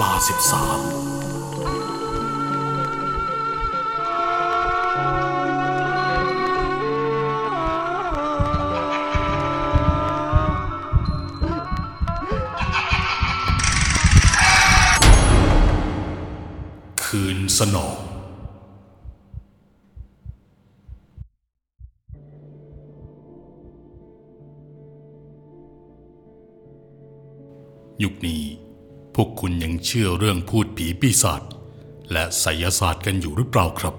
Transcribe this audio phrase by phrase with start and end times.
[0.00, 0.80] ลาสิบสาม
[17.04, 17.95] คืนสนอง
[29.48, 31.42] คุณยังเชื่อเรื่องพูดผีปีศาจ
[32.12, 33.94] และไสยศาสตร์กันอยู่หรือเปล่าครับ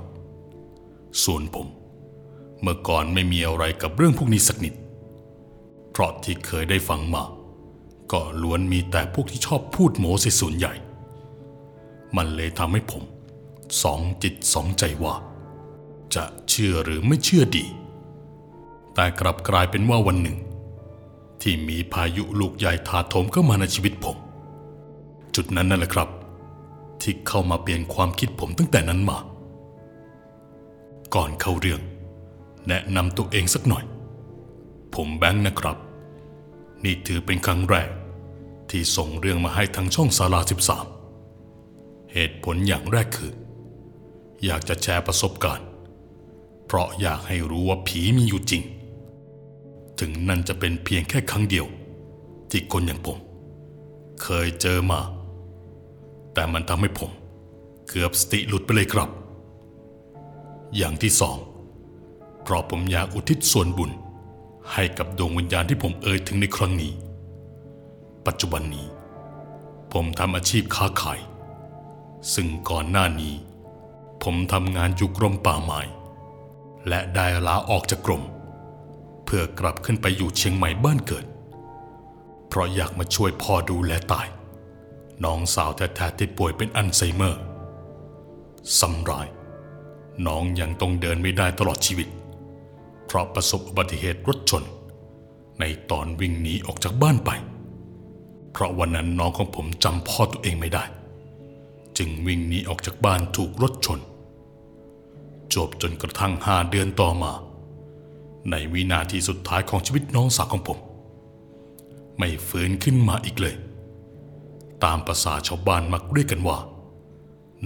[1.23, 1.67] ส่วนผม
[2.61, 4.73] เมื่อก่อนไม่มีอะไรกับเรื่องพวกนี้สักนิด
[5.91, 7.23] เพราะที่เคยได้ฟังมา
[8.11, 10.73] ก็ล้วนมีแต่พวกที่ชอบพูดโม้เสียส่วนใหญ่
[12.15, 13.03] มันเลยทำให้ผม
[13.83, 15.15] สองจิตสองใจว่า
[16.15, 17.65] จะเชื่อหรือไม่เชื่อดี
[18.93, 20.37] แต่กลับกลายเป็นว่าวันหนึ่ง
[21.41, 24.17] ที่มีพายุลูกใหญ่ถาโถมเข้ามาในชีวิตผม
[25.37, 26.09] จุดนั้นนั่นแหละครับ
[27.01, 29.17] ที่เข้ามาเปลี่ยนความคิดผมตั้งแต่นั้นมา
[31.15, 31.81] ก่อนเข้าเรื่อง
[32.67, 33.83] แนะนำตัวเองสักหน่อย
[34.95, 35.77] ผมแบงค์นะครับ
[36.83, 37.89] นี่ถือเป็นครั้งแรก
[38.69, 40.39] ที่ส่งเรื่องมาให้ทางช่องสารา
[41.25, 43.33] 13 เหตุผลอย่างแรกคือ
[44.45, 45.67] อยากจะแชร์ประสบการณ์
[46.65, 48.63] เพราะอยากให้รู้ว่าผีมีอยู่จริง
[49.99, 51.65] ถึงนั่นจะเป็นเพียงแค่ครั้งเดียว
[52.49, 53.17] ที่คนอย่างผม
[54.21, 55.01] เคยเจอมา
[56.37, 57.11] แต่มันทำให้ผม
[57.87, 59.09] เกือบสติหลุดไปเลยครับ
[60.77, 61.37] อย่างที่สอง
[62.43, 63.91] เพราะผมอยากอุทิศส่วนบุญ
[64.73, 66.91] ให้กับดวงวิญญาณที่ผมเอ่ยถึงในครั้งนี้
[68.25, 68.87] ปัจจุบันนี้
[69.93, 71.19] ผมทำอาชีพค้าขาย
[72.33, 73.33] ซึ่งก่อนหน้านี้
[74.23, 75.81] ผมทำงานอยู่กรมป่าไม้
[76.87, 78.23] และได้ลาออกจากกรม
[79.25, 81.25] เพื่อกลับขึ้นไปอยู่เชียงใหม่บ้านเกิด
[82.47, 84.27] เพราะอยากมาช่วยพ่อดูแลตาย
[85.25, 87.41] น้องสาวแท้ๆที่ป่วยเป็นอัลไซเมอร์
[88.79, 89.27] สำราย
[90.27, 92.07] น้องยังต้องเดินไม่ได้ตลอดชีวิต
[93.05, 94.63] เพราะประสบอุบัติเหตุรถชน
[95.59, 97.31] ในตอนวิ่งหนีออกจากบ้านไป
[98.51, 100.83] เพราะวันนั้นน้องของผมจำพ่อตัวเองไม่ได้
[101.97, 103.99] จึงวิ่งหนีออกจากบ้านถูกรถชน
[105.53, 107.33] จบจนกระทั่งห้าเดือนต่อมา
[108.51, 110.77] ในวินาทีสุดท้ายของชีวิตน้องสาวของผม
[112.17, 113.55] ไม่ฟื้นขึ้นมาอีกเลย
[114.83, 116.57] ตามภาษาชาวบ้านมักเรียกกันว่า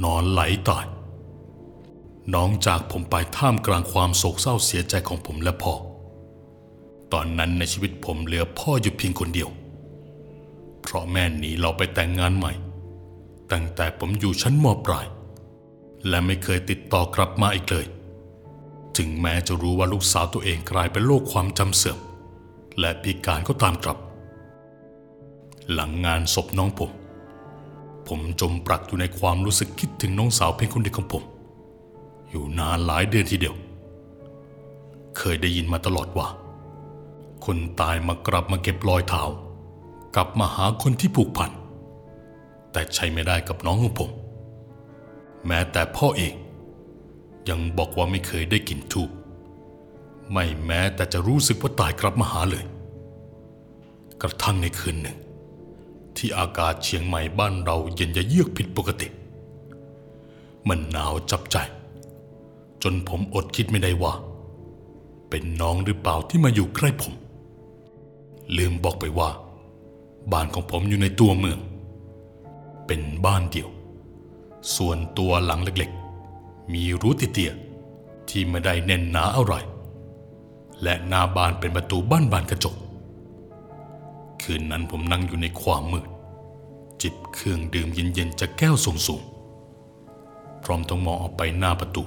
[0.04, 0.86] นอนไหลตาย
[2.34, 5.74] น้องจากผมไปท่ามกลางความโศกเศร้าเสียใจของผมและพ่อ
[7.14, 9.50] ตอนนั้นในชีวิตผมเหลือพ่ออยู่เพียงคนเดียว
[10.82, 12.54] เพราะแม่หนีเราไปแต่งงานใหม่
[13.52, 15.06] ตั้งแต่ผมอยู่ชั้นมปลาย
[16.08, 17.86] และไม่เคยติดต่อกลับมาอีกเลย
[18.98, 22.00] ถึงแม้จะรู้ว่าลูกสาวตัวเองกลายเป็นโรคความจำเสื่อม
[22.80, 23.98] และพิการก็ตามกลับ
[25.74, 26.92] หลังงานศพน้องผม
[28.08, 31.24] ผมจมปลักอยู่ในความรู้สึกคิดถึงน้องสาวเพียงคนเดียวของผม
[32.30, 33.56] อยู่นานหลายเดือนทีเดียว
[35.18, 36.28] เคยได้ยินมาตลอดว่า
[37.46, 39.24] คนตายมากลับมาเก็บรอยเท้า
[40.16, 41.52] กลับมาหาคนที่ผูกพัน
[42.72, 44.10] แต่ใช้ไม่ได้กับน้องของผม
[45.48, 46.34] แม้แต่พ่อเอง
[47.50, 49.10] ยังบอกว่าไม่เคยได้กลิ่นทูบ
[50.32, 52.66] ไม่แม้แต่จะรู้สึกว่าตายกลับมาหาเลย
[54.22, 55.18] กระทั่งในคืนหนึ่ง
[56.18, 59.08] ที่อากาศเชียงใหม่บ้านเราเย็นจะเยือกผิดปกติ
[60.68, 61.58] มันหนาวจับใจ
[62.84, 64.14] จนผมอดคิดไม่ได้ว่า
[65.30, 67.14] เป็นน้องหรือเปล่าที่มาอยู่ใกล้ผม
[68.58, 69.30] ลืมบอกไปว่า
[70.32, 71.60] บ้านของผมอยู่ในตัวเมือง
[72.88, 73.70] เป็นบ้านเดียว
[74.76, 77.52] ส่วนตัวหลังเล็กๆ มีรั้วเตีย
[78.30, 79.54] ที่ไม่ได้แน่นหนาอะไร
[80.84, 82.76] และหน้าบ้านเป็นประตูบ้านบานกระจก
[84.44, 86.08] คืนนั้นผมนั่งอยู่ในความมืด
[87.02, 92.04] จิบเครื่องดื่มเย็นๆจากแก้วสูงๆพร้อมต้องมองออกไปหน้าประตู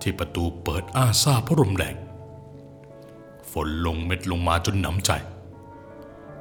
[0.00, 1.96] ที่ประตูเปิดอ้าซ่าเพราะลมแรง
[3.52, 5.10] ฝนลงเม็ดลงมาจนหนำใจ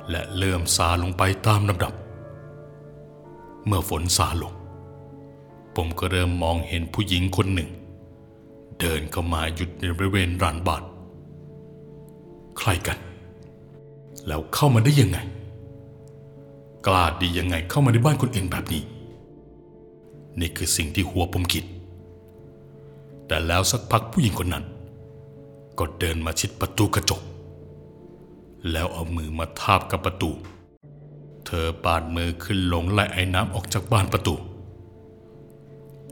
[0.09, 1.93] และเริ่มซาลงไปตามลำดับ
[3.65, 4.53] เมื่อฝนซาลง
[5.75, 7.69] ผมก็เริ่มมองเห็นผู้หญิงคนหนึ่ง
[8.79, 10.83] เดินเข้ามาหยุดในบริเวณร้านบาท
[12.57, 12.97] ใครกัน
[14.27, 15.17] แล้วเข้ามาได้ยังไง
[16.87, 18.83] กล้าดียังไงเข้ามาในบ้านคนอื่นแบบนี้
[20.39, 21.63] นี่คือสิ่งที่หัวผมคิด
[23.27, 24.65] แต่แล้วสักพักผู้หญิงคนนั้น
[25.79, 27.21] ก็เดินมาชิดประตูกระจก
[28.71, 30.31] แล้วเอามือมาทาบกับประตู
[31.45, 34.35] เธอปาดมือขึ้นลงไล่ไอ้น้ำออกจากบ้านประตู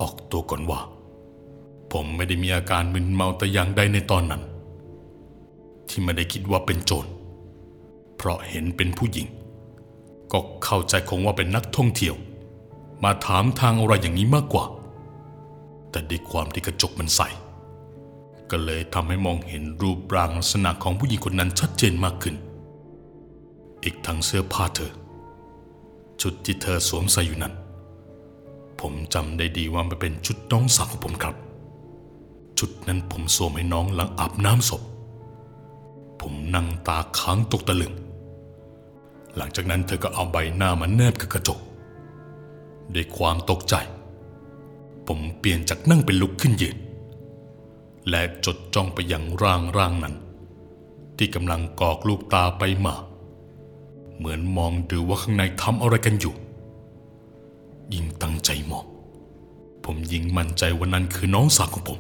[0.01, 0.79] ออกตัวก่อนว่า
[1.91, 4.41] ผมไม่ได้มีอาการมึนเมาแต่อย่างใดในตอนนั้น
[5.87, 7.05] ที่ไม่ได้คิดว่าเป็นโจร
[8.23, 9.27] เพราะเห็นเป็นผู้หญิง
[10.31, 12.15] ก็เข้าใจคงว่าเป็นนักท่องเที่ยว
[13.03, 14.65] มาถามทางอะไรอย่างนี้มากกว่า
[15.91, 17.21] แต่ด้วยความที่กระจกมันใส
[18.51, 22.35] ก็เลยทำให้มองเห็นรูปร่างลักษณะของผู้หญิงคนนั้นชัดเจนมากขึ้น
[23.83, 24.91] อีกทั้งเสื้อผ้าเธอ
[26.21, 27.53] ชุดที่เธอสวมใส่อยู่นั้น
[28.79, 31.35] ผมจำได้ดีว่ามันเป็นชุดน้องสาวของผมครับ
[32.59, 34.81] ชุดนั้นผมสวมให้น้องหลังอาบน้ำศพ
[36.21, 37.93] ผมนั่งตาค้างตกตะลึง
[39.37, 41.59] หลังจากนั้นเธอก็เอาใบหน้ามาแนบกับกระจก
[42.93, 43.75] ด้วยความตกใจ
[45.07, 46.77] ผมเปลี่ยนจากนั่งเป็นลุกขึ้นยืน
[48.09, 50.15] และจดจ้องไปยังร่างร่างนั้น
[51.17, 52.95] ที่กำลังกอกลูกตาไปมา
[54.17, 56.33] เหมือนมองดูว่าข้างในทำอะไรกันอยู่
[57.93, 58.85] ยิ่งตั้งใจมอง
[59.85, 61.99] ผมยิ่งมั่นใจว่านั้นคือน้องสาวของผม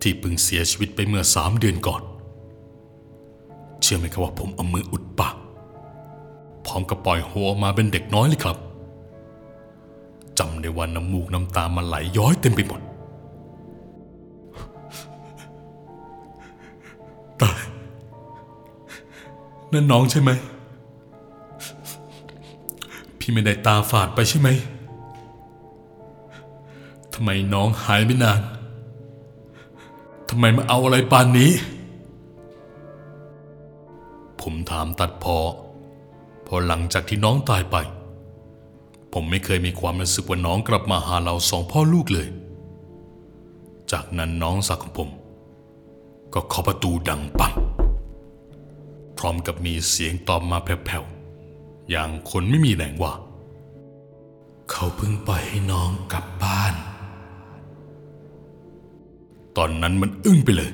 [0.00, 2.02] ที่เพิ่งเสียชีวิตไปเมื่อสามเดือนก่อน
[3.82, 5.34] เชื่อไหมครับว่าผมเอามืออุดปาก
[6.70, 8.56] ร้อมกับปล่อยหัวออกมาเป็นเด็กน้อยเลยครับ
[10.38, 12.80] จำได้ว่าน้ำมูกน้ำตามันไหลย้อยเต็มไปหมด
[17.42, 17.62] ตาย
[19.72, 20.30] นั่นน้องใช่ไหม
[23.18, 24.48] พี่ไม่ได้ตาฝาดไปใช่ไหม
[27.14, 28.40] ทำไมน้องหายไม่นาน
[30.28, 31.50] ทำไมมาเอาอะไรปานนี้
[34.40, 35.36] ผมถามตัดพอ
[36.52, 37.76] พอหลังจากที่น้องตายไป
[39.12, 42.28] ผมไม่เคยมีความรู้สึกว่าน้องกลับมาหาเราสองพ่อลูกเลย
[43.92, 45.08] จากนั้นน้องสาวของผม
[46.34, 47.54] ก็เคาะประตูดังปัง
[49.18, 53.12] พร้อมกับมีเสียงตอบมาแผ่วๆอย่างคนไม่มีแรงว่า
[54.70, 56.74] เขาเพิ่งปล่อยให้น้องกลับบ้าน
[59.56, 60.72] ตอนนั้นมันอึ้งไปเลย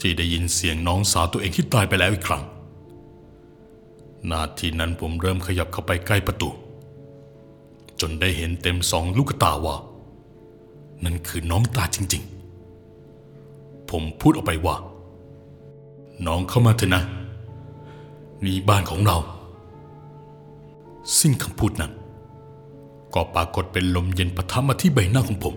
[0.00, 2.44] ที่ได้ยินเสียงน้องสาวตัวเองที่ตายไปแล้วอีกครั้ง
[4.30, 6.50] นาทีนั้นผมเริ่มขยับเข้าไปใกล้ประตู
[8.00, 9.76] จนได้เห็นเต็มสองลูกตาว่า
[11.04, 12.22] นั่นคือน้องตาจริง
[13.06, 14.76] ๆ ผมพูดออกไปว่า
[16.26, 17.02] น้องเข้ามาเถอะนะ
[18.44, 19.18] นี่บ้านของเรา
[21.18, 21.92] สิ่งคำพูดนั้น
[23.14, 25.54] ก็ปรากฏเป็นลมเย็นปะทะมาที่ใบหน้าของผม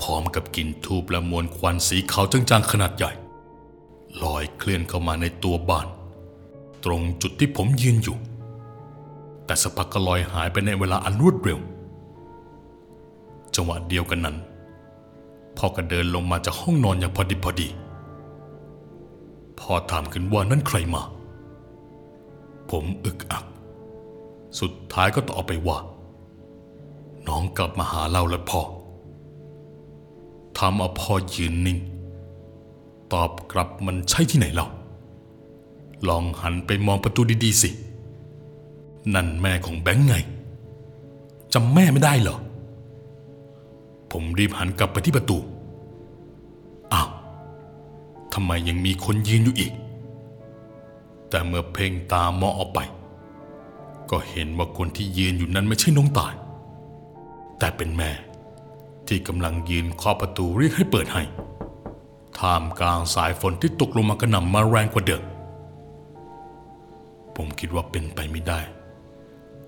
[0.00, 3.10] พร้อมกับกลิ่นทูบและมวลควันสีขาวจางๆขนาดใหญ่
[4.22, 5.86] ลอยเคลื่อนเข้ามาในตัวบ้าน
[6.84, 8.16] ตรงจุดที่ผมยืนอยู่
[9.44, 11.58] แต่สักพักก็ลอยหายไปในเวลาอันรวดเร็ว
[13.54, 14.36] จังหวะเดียวกันนั้น
[15.56, 17.68] พ่อก็เดินลงมาจากห้องนอนอย่างพอดีพอดี
[19.60, 21.02] พ่อถามขึ้นว่านั่นใครมา
[22.70, 23.44] ผมอึกอัก
[24.60, 25.78] สุดท้ายก็ตอบไปว่า
[27.28, 28.60] น้องกลับมาหาเราแล้วพ่อ
[30.58, 31.78] ทำเอาพ่อยืนนิ่ง
[33.12, 34.68] ตอบกลับมันใช่ที่ไหนเล่า
[36.08, 37.70] ลองหันไปมองประตูดีๆสิ
[39.14, 40.14] นั่นแม่ของแบงค์ไง
[41.52, 42.38] จำแม่ไม่ได้เหรอ
[44.10, 45.38] ผมรีบหันกลับไปที่ประตู
[46.92, 47.08] อ้าว
[48.32, 49.72] ทำไมยังมีคนยืนอยู่อีก
[51.28, 52.80] แต่เมื่อเพ่งตามองออกไป
[54.10, 56.34] ก็เห็นว่าคนที่ยืนอยู่นั้นไม่ใช่น้องตาย
[57.58, 58.10] แต่เป็นแม่
[59.06, 61.22] ที่กำลังยืนเคาะประตูเรียกให้เปิดให้
[62.38, 65.22] ท่ามกลางสายฝนที่ตกลงมากระหน่ำมาแรงกว่าเดิม
[67.36, 68.60] ผมคิดว่าเป็นไปไม่ได้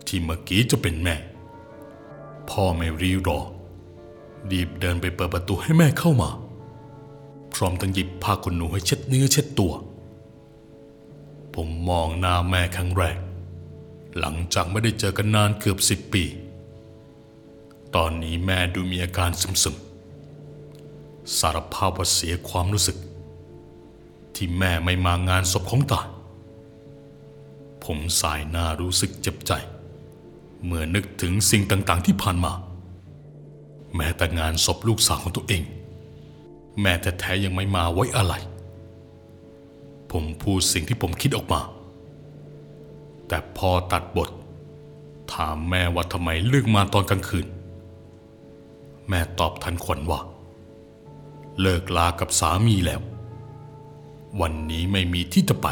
[0.07, 1.17] ที่เมื่อกี้จะเป็นแม่
[2.51, 3.41] พ่อไม่รีรอ
[4.51, 6.31] รีบเดินไปเปิดประตูให้แม่เข้ามา
[7.55, 9.73] พร้อมทั้งหยิบผ้าขนหนูให้เช็ดเนื้อเช็ดตัว
[11.55, 13.19] ผมมองหน้าแม่ครั้งแรก
[14.19, 16.25] หลังจากไม่ได้เจอกันนานเกือบสิบปี
[17.95, 22.97] ตอนนี้แม่ดูมีอาการซึมๆสารภาพว่าเสียความรู้สึก
[24.35, 26.01] ที่แม่ไม่มางานศพของตา
[27.85, 29.53] ผมสายหน้ารู้สึกเจ็บใจ
[30.65, 32.53] เมื่อนึกถึงสิ่งต่างๆที่ผ่านมา
[33.97, 35.63] แม้แต่งานศพลูกสาวของตัวเอง
[36.81, 38.35] แม่แท้ๆยังไม่มาไว้อะไร
[40.11, 41.61] ผมพูดสิ่งที่ผมคิดออกมา
[43.29, 44.31] แต่พอตัดบท
[45.33, 47.47] ถามแม่ว่าทำไมเลือกมาตอนกลางคืน
[49.09, 50.21] แม่ตอบทันควันว่า
[51.61, 53.01] เลิกลากับสามีแล้ว
[54.41, 55.69] วันนี้ไม่มีที่จะไป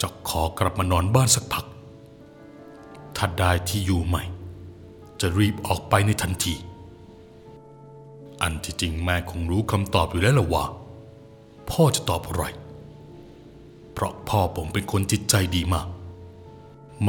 [0.00, 1.64] จะขอกลับมานอนบ้านสักพัก
[3.16, 4.22] ถ้าได้ที่อยู่ใหม่
[5.20, 6.54] จะรีบออกไปในทันที
[8.42, 10.64] อันที่จริงแม่คงรู้คำตอบอยู่แล้วละว่า
[11.70, 12.44] พ่อจะตอบอะไร
[13.92, 15.86] เพราะพ่อผมเป็นคนจิตใจดีมาก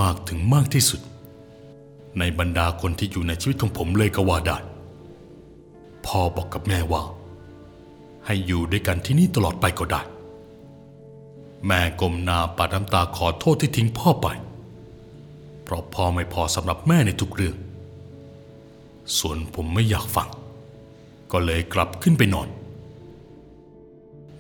[0.02, 1.02] มากถึงมากที่สุด
[2.20, 4.58] ในบรรดาคนที่อยู่ในชีวิตของผมเลยก็ว่าได้
[6.06, 7.04] พ่อบอกกับแม่ว่า
[8.26, 10.02] ให้อยู่ด้วยกันที่นี่ตลอดไปก็ได้
[11.68, 14.28] แม่ก้มหน้าปาดน้ำตาขอโทษที่ทิ้งพ่อไป
[15.64, 17.56] เพราะพ่อไม่พอสำหรับแม่ในทุกเรื่อง
[19.20, 20.30] ส่วนผมไม่อยากฟัง
[21.32, 22.48] ก็เลยกลับขึ้นไปนอน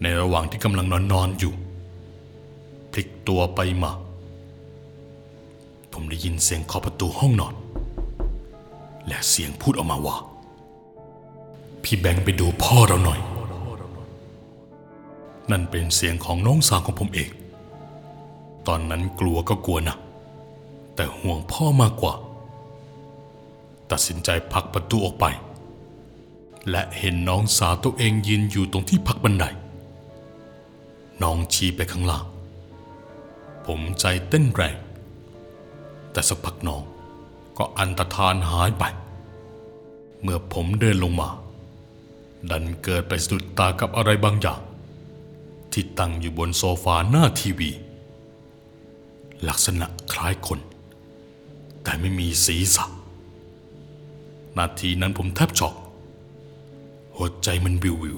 [0.01, 1.53] ในระหว่างที่กำลังนอนนอนอยู่
[2.91, 3.91] พลิกตัวไปมา
[5.91, 7.53] ผมได้ยินเสียงเคาะประตูห้องนอน
[9.07, 10.17] และเสียงพูดออกมาว่า
[11.83, 13.19] พี่แบงค์ไปดูพ่อเราหน่อย
[15.51, 17.29] นั่นเป็นเสียงของน้องสาวของผมเอง
[18.67, 19.95] ตอนนั้นกลัวก็กลัวนะ
[20.95, 22.13] แต่ห่วงพ่อมากกว่า
[23.91, 25.25] ตัดสินใจผลักประตูออกไป
[26.69, 29.45] และเห็นน้องสาวตัวเองยืนอยู่ตรงที่พักบันได
[31.23, 32.25] น้องชี้ไปข้างล่าง
[33.65, 34.75] ผมใจเต้นแรง
[36.11, 36.81] แต่สักพักน้อง
[37.57, 38.83] ก็อันตรธานหายไป
[40.21, 41.29] เมื่อผมเดินลงมา
[42.49, 44.59] ดันเกิดไปสะดุดตากับอะไรบางอย่าง
[45.75, 47.71] ที่ตั้งอยู่บนโซฟาหน้าทีวี
[49.47, 50.59] ลักษณะคล้ายคน
[51.83, 52.85] แต่ไม่มีศีรษะ
[54.57, 55.75] นาทีนั้นผมแทบช็อก
[57.15, 58.17] หัวใจมันวิววิว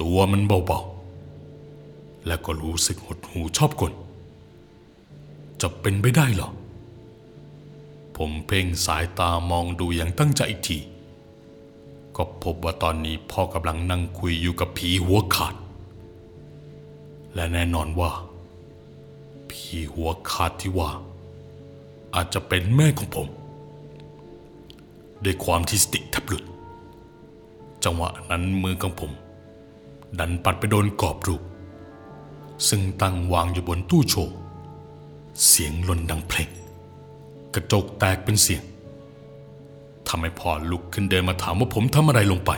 [0.00, 3.92] ตัวมันเบาๆ แล้วก็รู้สึกหดหูชอบกล
[5.60, 6.50] จะเป็นไปได้หรอ
[8.16, 10.78] ผมเพ่งสายตามองดูอย่างตั้งใจอีกที
[12.16, 15.54] ก็พบว่าตอนนี้พ่อกำลังนั่งคุยอยู่กับผีหัวขาด
[17.34, 18.10] และแน่นอนว่า
[19.50, 20.90] ผีหัวขาดที่ว่า
[22.14, 23.28] อาจจะเป็นแม่ของผม
[25.24, 26.44] ด้วยความที่สติแทบหลุด
[27.84, 29.10] จังหวะนั้นมือของผม
[30.18, 31.42] ดันปัดไปโดนกรอบรูป
[32.68, 34.34] ซึ่งตั้งวางอยู่บนตู้โชว์
[35.46, 36.48] เสียงล่นดังเพลง
[37.54, 38.62] กระจกแตกเป็นเสียง
[40.08, 42.50] ทำให้พ่อลุกขึ้นเดินมาถามว่าผมทำอะไรลงไป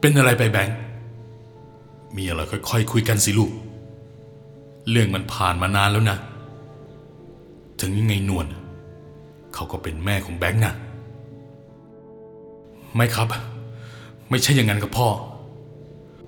[0.00, 0.76] เป็นอะไรไปแบงค์
[2.16, 3.50] มีอะไรค่อยๆคคุยกันสิลูก
[4.90, 6.18] เรื่องมันผ่านมานานแล้วนะ
[7.80, 8.46] ถึงยังไงนวล
[9.54, 10.74] เขาก็เป็นแม่ของแบงค์นะ
[12.94, 13.28] ไม่ครับ
[14.30, 15.08] ไม่ใช่อย่างนั้นกับพ่อ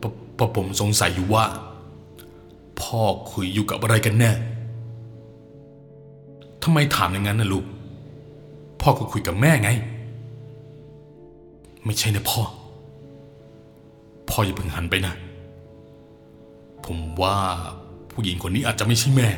[0.03, 0.05] ป
[0.39, 1.45] ปผมสงสัยอยู่ว่า
[2.83, 4.31] พ่อคุยอยู่กับอะไรกันแน่
[6.63, 7.65] ทำไมถามอย่างนั้นนะลูก
[8.81, 9.71] พ่อก็คุยกับแม่ไง
[11.85, 12.43] ไม่ใช่นะพ่อ
[14.31, 15.15] พ่ออย่าเพิ่งหันไปนะ
[16.87, 17.39] ผมว่า
[18.11, 19.29] ผู้หญิงคนนี้อาจจะไม่ใช่แม่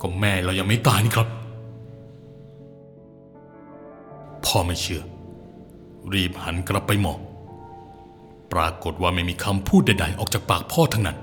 [0.00, 1.28] ก็แม่เรายังไม่ตายนี่ครับ
[4.44, 5.02] พ่อไม่เชื่อ
[6.12, 7.18] รีบหันกลับไปมอง
[8.52, 11.18] ปรากฏว่าไม่มีคำพูดใดๆ ออกจากปากพ่อทั้งนั้น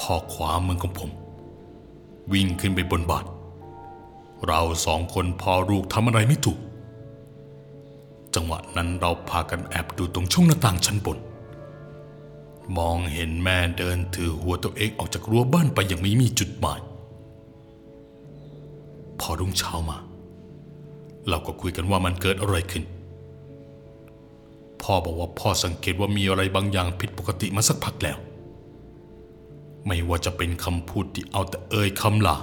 [0.00, 1.10] พ่อขวามือของผม
[2.32, 3.24] วิ่งขึ้นไปบนบาท
[4.46, 6.58] เราสองคนพอลูกทำอะไรไม่ถูก
[8.34, 11.18] จังหวะนั้นเราพากันแอบดูตรงช่องหน้าต่างชั้นบน
[12.78, 16.80] มองเห็นแม่เดินถือหัวตัวเองออกจากรั้วบ้านไปอย่างไม่มีจุดหมาย
[19.20, 19.98] พอรุ่งเช้ามา
[21.28, 22.84] เราก็คุยกันว่ามันเกิดอะไรขึ้น
[24.82, 28.18] พ่อบอกว่าพ่อสังเกตว่ามีอะไรบางอย่างผิดปกติมาสักพักแล้ว
[29.86, 32.36] ไม่ว่าจะเป็นคำพูดที่เอาแต่เอ่ยคำลา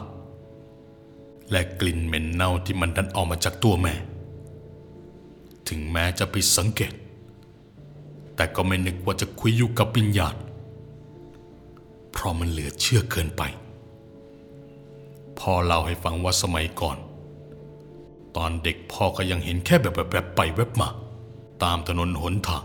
[1.51, 3.93] และกลิ่นเหม็นเน่าที่มันดันออกมาจากตัวแม่
[5.67, 6.93] ถึงแม้จะผิดสังเกต
[8.35, 10.35] แต่ก็ไม่นึกว่าจะคุยอยู่กับวิญญาณ
[12.11, 13.43] เพราะมันเหลือเชื่อเกินไป
[15.39, 16.97] พ่อเล่าให้ฟังว่าสมัยก่อน
[18.35, 20.89] ตอนเด็กพ่อก็ยังเห็นแค่แบบแบบไปแวบมา
[21.63, 22.63] ตามถนนหนทาง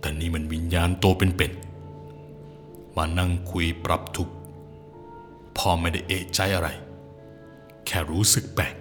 [0.00, 4.34] แต่นี่มันวิญญาณโตเป็นๆมานั่งคุยปรับทุกข์
[5.58, 6.68] พ่อไม่ได้เอะใจอะไร
[7.86, 8.74] แค่รู้สึกแปลก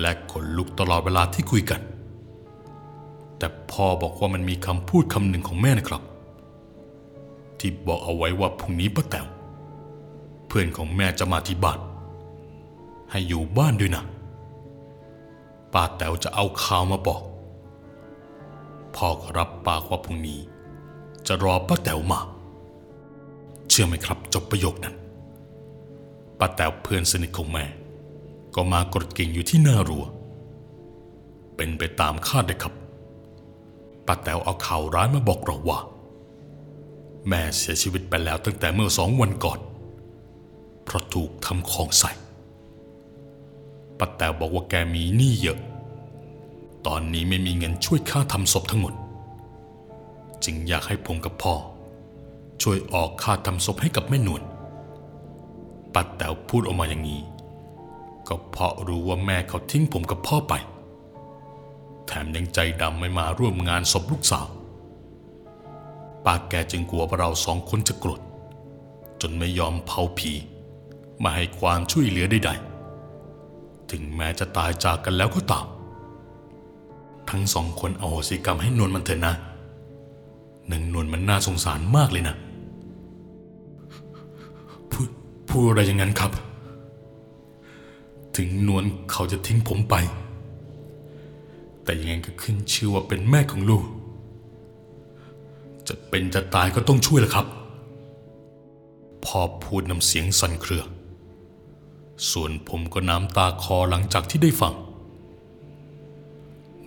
[0.00, 1.80] และขนลุกตลอดเวลาที่คุยกัน
[3.38, 6.02] แต่พ่อบอกว่ามันมีคำพูดคำหนึ่งของแม่นะครับ
[7.58, 9.26] ที่บอกเอาไว้ว่าพรุ่งนี้ป้าแต๋ว
[10.46, 11.78] เพื่อนของแม่จะมาที่บ้าน
[13.10, 14.04] ให้อยู่บ้านด้วยนะ
[15.74, 17.22] ป้าแต๋วจะเอาข่าวมาบอก
[18.96, 20.40] พ่อก็รับปากว่าพรุ่งนี้
[21.26, 22.20] จะรอป้าแต๋วมา
[23.68, 24.94] เชื่อไหมครับจบประโยคนั้น
[26.38, 27.64] ป้าแต๋วเพื่อนสนิทของแม่
[28.54, 30.04] ก็มากดกิ่งอยู่ที่หน้ารั้ว
[31.56, 32.74] เป็นไปตามคาดเลยครับ
[34.06, 35.78] ป้าแต๋วเอาข่าวร้ายมาบอกเราว่า
[37.28, 39.58] แม่เสียชีวิตไปแล้วตั้งแต่เมื่อสองวันก่อน
[40.84, 42.10] เพราะถูกทำของใส่
[43.98, 45.58] ป้าแต๋วบอกว่าแกมีหนี้เยอะ
[46.86, 48.94] ตอนนี้ไม่มีเงินช่วยค่าทำศพทั้งหมด
[50.44, 51.54] จึงอยากให้ผมกับพ่อ
[52.62, 54.42] ช่วยออกค่าทำศพให้กับแม่นวล
[55.94, 57.20] ป้าแต๋วพูดออกมาอย่างนี้
[58.28, 60.54] ก็เพราะรู้ว่าแม่เขาทิ้งผมกับพ่อไป
[62.06, 64.46] แถมยังใจดำไม่มาร่วมงานศพลูกสาว
[66.24, 68.20] ป้าแกจึงกลัวว่าเราสองคนจะโกรธ
[69.20, 70.32] จนไม่ยอมเผาผี
[71.22, 75.66] มาให้ความช่วยเหลือใดๆ ถึงแม้จะตายจากกันแล้วก็ตาม
[77.30, 79.34] ทั้งสองคนเอาโหสิกรรมให้นวลมันเถอะนะ
[80.68, 82.36] หนึ่งนวลมันน่าสงสารมากเลยนะ
[84.92, 85.08] พูด
[85.48, 86.30] พูดอะไรอย่างนั้นครับ
[88.36, 89.94] ถึงนวลเขาจะทิ้งผมไป
[91.86, 93.84] แต่ยังไงก็ขึ้นชื่อว่าเป็นแม่ของลูก
[95.88, 97.46] จะเป็นจะตายก็ต้องช่วยแหละครับ
[99.24, 100.84] พ่อพูดน้ำเสียงสั่นเครือ
[102.30, 104.74] ส่วนผมก็น้ำตาคอหลังจากที่ได้ฟัง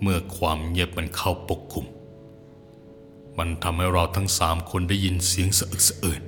[0.00, 1.86] เมื่อความเงียบมันเข้าปกคลุม
[3.38, 6.22] มันทำให้เราทั้งสามคนได้ยินเสียงสะอึกสะอื้น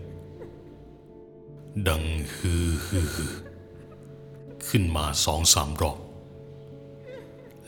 [1.88, 2.02] ดัง
[2.34, 3.12] ฮือฮือ
[4.66, 5.98] ขึ้นมาสองสามรอบ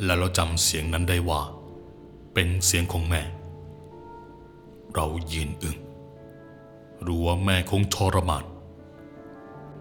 [0.02, 1.42] และเราจำเสียงนั้นได้ว่า
[2.34, 3.22] เป็นเสียงของแม่
[4.94, 5.78] เรายืนอึง้ง
[7.06, 8.44] รู้ว่าแม่คงทรมาน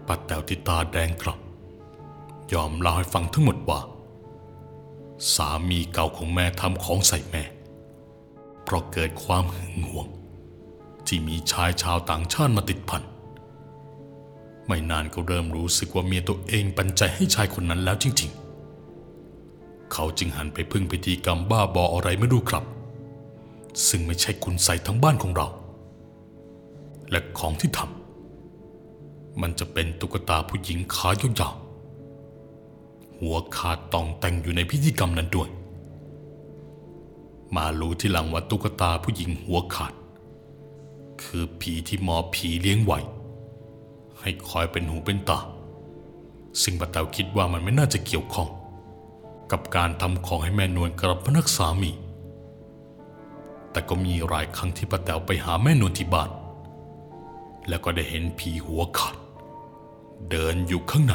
[0.06, 1.38] ปัดแตวที่ตาแดงกลับ
[2.52, 3.80] ยอมเล่าให้ฟังทั้งหมดว่า
[5.34, 7.42] สามีเก่าของแม่ทำของใส่แม่
[8.64, 10.06] เพราะเกิดความหึงหวง
[11.06, 13.02] ที่มีชายชาวต่างชาติมาติดพัน
[14.66, 18.43] ไม่นานก็เริ่มรู้สึกว่าเมียตัวเองปันใจให้ชายคนนั้นแล้วจริง ๆ
[19.92, 22.64] เขาจึงหันไปพึ่งพิธีกรรมบ้าบออะไรไม่รู้ครับ
[23.88, 25.48] ซึ่งไม่ใช่คุณใส่ทั้งบ้านของเรา
[27.10, 31.08] และของที่ทำมันจะเป็นตุ๊กตาผู้หญิงขา
[31.40, 35.48] ยาวๆหัวขาดตองแต่งอยู่ในพิธีกรรมนั้นด้วย
[37.56, 39.94] มารู้ที่หลังว่าตุ๊กตาผู้หญิงหัวขาด
[41.22, 42.98] คือผีที่หมอผีเลี้ยงไว้
[44.20, 45.38] ให้คอยเป็นหูเป็นตา
[46.62, 48.48] ซึ่งป้าแต๋วคิดว่ามันไม่น่าจะเกี่ยวข้อง
[49.52, 51.92] กับการทำของให้แม่นวลกับพนักสามี
[53.70, 56.30] แต่ก็มีหลายครั้งที่ป้าแต๋วไปหาแม่นวลที่บ้าน
[57.68, 59.16] แล้วก็ได้เห็นผีหัวขาด
[60.30, 61.14] เดินอยู่ข้างใน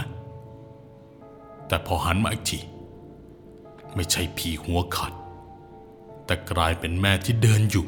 [1.68, 2.60] แต่พอหันมาอีกที
[3.96, 5.14] ไม่ใช่ผีหัวขาด
[6.26, 7.86] แต่กลายเป็นแม่ที่เดินอยู่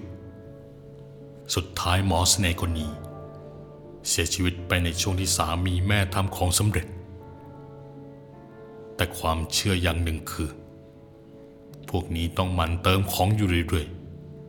[1.56, 2.91] สุดท้ายหมอเสน่ห์คนนี้
[4.10, 6.88] เสียชีวิตไปในช่วงที่สามีแม่ทำของสำเร็จ
[9.01, 10.49] แต่ความเชื่ออย่างหนึ่งคือ
[11.89, 13.87] พวกนี้ต้องหมันเติมของอยู่เรื่อย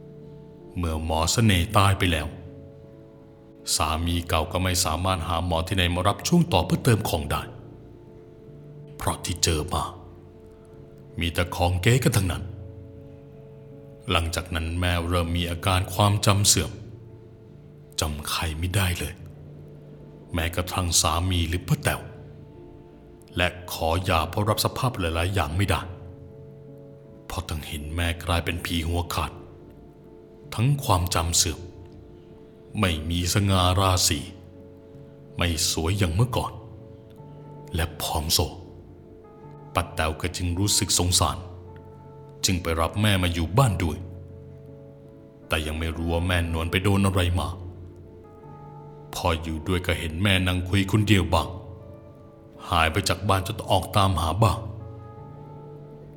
[0.09, 2.27] ๆ เมื่อหมอเสน่ห์ตายไปแล้ว
[3.75, 7.43] สามีเก่าก็ไม่สามารถหาหมอที่ไหนมารับช่วงต่อเพื่อเติมของได้
[8.97, 9.85] เพราะที่เจอมา
[11.21, 12.45] มีแต่ของเก๊กันทั้งนั้น
[14.11, 16.73] หลังจากนั้นแม่เริ่มมีอาการความจำเสื่อม
[18.01, 19.15] จำใครไม่ได้เลย
[20.35, 22.03] แม้กระทั่งสามีหรือพ่อแต๋ว
[23.37, 25.81] และขอยาเพราะรับสภาพหลาย ๆ อย่างไม่ได้
[27.27, 29.33] เพราะทั้งเห็นแม่กลายเป็นผีหัวขาด
[30.55, 31.61] ทั้งความจำเสื่อม
[32.81, 34.21] ไม่มีสง่าราศี
[35.37, 36.53] ไม่สวยอย่างเมื่อก่อน
[37.75, 38.39] และผอมโซ
[39.75, 41.39] ปัดแต๋วก็จึงรู้สึกสงสาร
[42.45, 43.97] จึงไปรับแม่มาอยู่บ้านด้วย
[45.49, 47.49] แต่ยังไม่รู้ว่าแม่นวลไปโดนอะไรมา
[49.15, 51.49] พออยู่ด้วยก็เห็นแม่นั่งคุยคนเดียวบ้าง
[52.71, 54.59] หายไปจากบ้านจนต้องออกตามหาบ้าง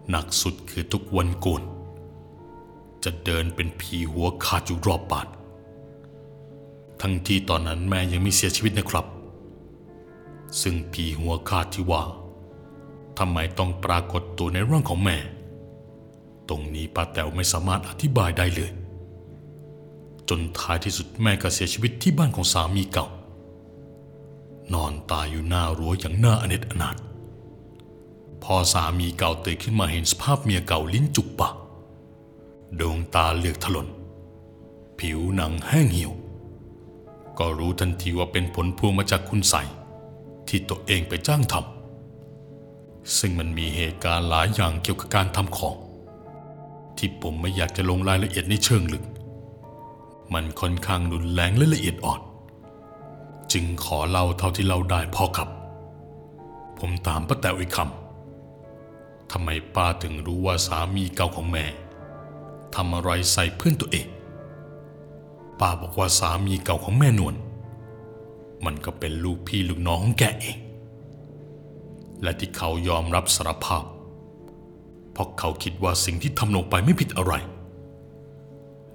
[0.10, 1.62] หนักสุดคือทุกวันโกน
[3.04, 5.28] จะเดินเป็นผีหัวขาดอยู่รอบบ้าน
[7.02, 9.06] ทั้งที่ตอนนั้นแม่ยังไม่เสียชีวิตนะครับ
[10.62, 12.04] ซึ่งผีหัวขาดที่ว่า
[13.20, 15.18] ทำไมต้องปรากฏตัวในร่างของแม่
[16.50, 18.72] ตรงนี้ป้าแต๋วไม่สามารถอธิบายได้เลย
[20.30, 23.08] จนท้ายที่สุดแม่ก็เสียชีวิตที่บ้านของสามีเก่า
[24.74, 26.98] นอนตายอยู่หน้ารั้วอย่างน่าอเนจอนาถ
[28.44, 31.56] พอสามีเก่าตื่นขึ้นมาเห็นสภาพเมียเก่าลิ้นจุกปาก
[32.80, 33.88] ดวงตาเลือกถลน
[35.00, 36.14] ผิวหนังแห้งเหี่ยว
[37.40, 39.56] ก็รู้ทันทีว่าเป็นผลพวงมาจากคุณใส
[40.48, 45.76] ที่ตัวเองไปจ้างทำซึ่งมันมีเหตุการณ์หลายอย่างเกี่ยวกับการทำของ
[46.98, 49.04] ที่ผมไม่อยากจะลงรายละเอียดในเชิงลึก
[50.34, 52.22] มันค่อนข้างรุนแรงและละเอียดอ่อน
[53.54, 55.50] จึงขอเล่าเท่าที่เล่าได้พอครับ
[56.80, 61.66] ผมถามป้าแต๋วอีกคำทำไมป้าถึงรู้ว่าสามีเก่าของแม่
[62.76, 64.08] ทำอะไรใส่เพื่อนตัวเอง
[65.60, 67.36] ป้าบอกว่าสามีเก่าของแม่นวล
[68.66, 70.58] มันก็เป็นลูกพี่ลูกน้องของแกเอง
[72.24, 73.84] และที่เขายอมรับสารภาพ
[75.12, 77.34] เพราะเขาคิดว่าสิ่งที่ทำลงไปไม่ผิดอะไร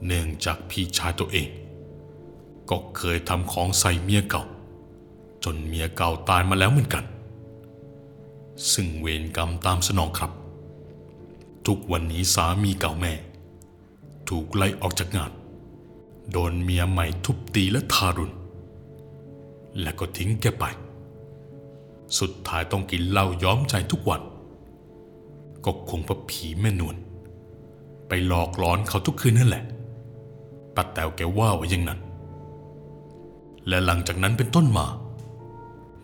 [0.06, 1.48] เนื่องจากพี่ชายตัวเอง
[2.70, 4.44] ก็เคยทำของใส่เมียเก่า
[5.44, 7.04] จนเมียเก่าตายมาแล้วเหมือนกัน
[8.72, 10.30] ซึ่งเวรกรรมตามสนองครับ
[11.66, 13.12] ทุกวันนี้สามีเก่าแม่
[14.28, 15.32] ถูกไล่ออกจากงาน
[16.32, 18.34] โดนเมียใหม่ทุบตีและทารุณ
[19.80, 20.64] และก็ทิ้งแกไป
[22.18, 24.22] สุดท้ายต้องกินเหล้าย้อมใจทุกวัน
[25.64, 26.96] ก็คงเพราะผีแม่นวล
[28.08, 29.64] ไปหลอกหลอนเขาทุกคืนนั่นแหละ
[30.74, 32.00] ป้าแต๋วแกว่าไว้อย่างนั้น
[33.68, 34.86] และหลังจากนั้นเป็นต้นมา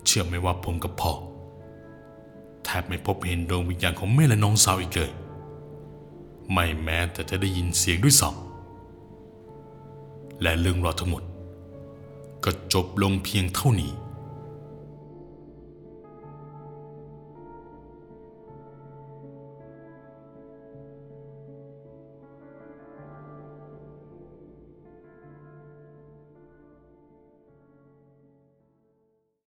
[0.06, 1.12] เชื่อไหมว่าผมกับพ่อ
[2.64, 5.10] แทบไม่พบเห็นดวงวิญญาณของแม่และน้องสาวอีกเลย
[6.52, 11.22] ไม่แม้แต่จะได้ยินเสียงด้วยซ้ำและเรื่องราวทั้งหมด
[12.44, 13.92] ก็จบลงเพียงเท่านี้